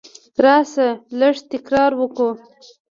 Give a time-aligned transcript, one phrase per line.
[0.43, 0.87] راسه!
[1.19, 2.29] لږ تکرار وکو.